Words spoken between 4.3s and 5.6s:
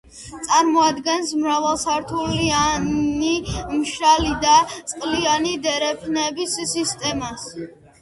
და წყლიანი